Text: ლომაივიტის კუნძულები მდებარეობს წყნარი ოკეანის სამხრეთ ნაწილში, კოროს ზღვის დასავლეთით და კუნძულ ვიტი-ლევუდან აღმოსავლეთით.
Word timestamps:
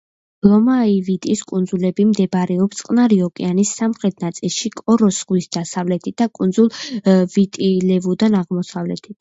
ლომაივიტის 0.51 1.43
კუნძულები 1.51 2.05
მდებარეობს 2.13 2.79
წყნარი 2.79 3.19
ოკეანის 3.27 3.75
სამხრეთ 3.81 4.25
ნაწილში, 4.25 4.71
კოროს 4.81 5.21
ზღვის 5.21 5.49
დასავლეთით 5.59 6.19
და 6.23 6.29
კუნძულ 6.41 6.73
ვიტი-ლევუდან 7.37 8.41
აღმოსავლეთით. 8.43 9.09